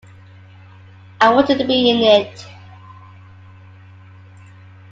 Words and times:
I 1.19 1.29
wanted 1.29 1.59
to 1.59 1.67
be 1.67 1.91
in 1.91 1.97
it. 1.97 2.47